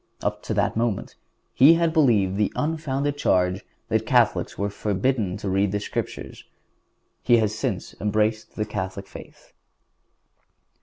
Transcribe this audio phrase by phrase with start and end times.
[0.23, 1.13] Up to that moment
[1.53, 6.43] he had believed the unfounded charge that Catholics were forbidden to read the Scriptures.
[7.21, 9.53] He has since embraced the Catholic faith.